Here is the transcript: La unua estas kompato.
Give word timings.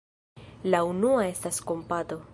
La 0.75 0.81
unua 0.93 1.27
estas 1.35 1.63
kompato. 1.73 2.23